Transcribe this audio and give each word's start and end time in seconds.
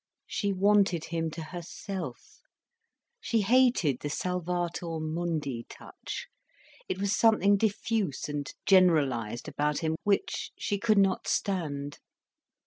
She 0.25 0.51
wanted 0.51 1.03
him 1.05 1.29
to 1.29 1.43
herself, 1.43 2.39
she 3.19 3.41
hated 3.41 3.99
the 3.99 4.09
Salvator 4.09 4.99
Mundi 4.99 5.67
touch. 5.69 6.25
It 6.89 6.97
was 6.97 7.15
something 7.15 7.55
diffuse 7.55 8.27
and 8.27 8.51
generalised 8.65 9.47
about 9.47 9.81
him, 9.83 9.95
which 10.03 10.53
she 10.57 10.79
could 10.79 10.97
not 10.97 11.27
stand. 11.27 11.99